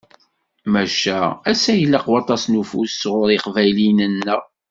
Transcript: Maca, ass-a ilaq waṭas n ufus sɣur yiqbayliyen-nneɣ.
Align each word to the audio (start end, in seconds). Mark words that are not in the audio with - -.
Maca, 0.71 1.19
ass-a 1.51 1.73
ilaq 1.83 2.05
waṭas 2.11 2.43
n 2.47 2.59
ufus 2.61 2.91
sɣur 3.01 3.29
yiqbayliyen-nneɣ. 3.31 4.41